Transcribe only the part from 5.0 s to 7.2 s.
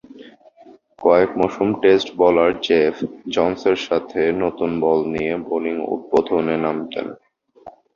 নিয়ে বোলিং উদ্বোধনে নামতেন।